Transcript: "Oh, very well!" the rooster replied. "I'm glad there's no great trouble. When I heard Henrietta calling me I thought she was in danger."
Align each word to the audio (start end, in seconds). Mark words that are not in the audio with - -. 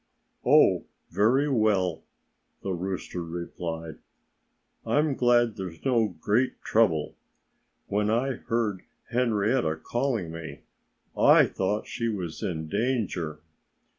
"Oh, 0.43 0.85
very 1.11 1.47
well!" 1.47 2.01
the 2.63 2.73
rooster 2.73 3.23
replied. 3.23 3.99
"I'm 4.83 5.13
glad 5.13 5.57
there's 5.57 5.85
no 5.85 6.07
great 6.19 6.59
trouble. 6.63 7.13
When 7.85 8.09
I 8.09 8.31
heard 8.37 8.81
Henrietta 9.11 9.75
calling 9.75 10.31
me 10.31 10.61
I 11.15 11.45
thought 11.45 11.85
she 11.85 12.07
was 12.09 12.41
in 12.41 12.67
danger." 12.67 13.41